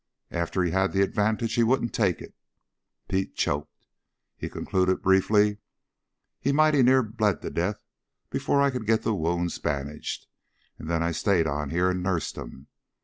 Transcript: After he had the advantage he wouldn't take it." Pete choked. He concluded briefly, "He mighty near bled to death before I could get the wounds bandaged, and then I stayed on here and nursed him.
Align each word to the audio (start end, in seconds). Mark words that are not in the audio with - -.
After 0.31 0.63
he 0.63 0.71
had 0.71 0.93
the 0.93 1.03
advantage 1.03 1.53
he 1.53 1.61
wouldn't 1.61 1.93
take 1.93 2.23
it." 2.23 2.33
Pete 3.07 3.35
choked. 3.35 3.85
He 4.35 4.49
concluded 4.49 5.03
briefly, 5.03 5.59
"He 6.39 6.51
mighty 6.51 6.81
near 6.81 7.03
bled 7.03 7.43
to 7.43 7.51
death 7.51 7.79
before 8.31 8.63
I 8.63 8.71
could 8.71 8.87
get 8.87 9.03
the 9.03 9.13
wounds 9.13 9.59
bandaged, 9.59 10.25
and 10.79 10.89
then 10.89 11.03
I 11.03 11.11
stayed 11.11 11.45
on 11.45 11.69
here 11.69 11.91
and 11.91 12.01
nursed 12.01 12.35
him. 12.35 12.65